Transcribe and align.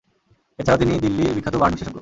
এছাড়াও, 0.59 0.79
তিনি 0.81 0.91
দিল্লির 0.99 1.35
বিখ্যাত 1.35 1.55
বার্ন 1.55 1.73
বিশেষজ্ঞ। 1.73 1.89